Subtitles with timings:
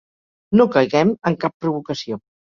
[0.61, 2.21] No caiguem en cap provocació.